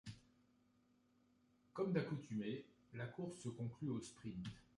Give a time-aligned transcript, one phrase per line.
[1.73, 2.65] Comme d'accoutumé,
[2.95, 4.47] la course se conclut au sprint.